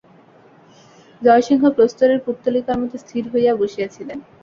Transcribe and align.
জয়সিংহ 1.21 1.63
প্রস্তরের 1.77 2.19
পুত্তলিকার 2.25 2.77
মতো 2.81 2.95
স্থির 3.03 3.23
হইয়া 3.33 3.53
বসিয়াছিলেন। 3.55 4.19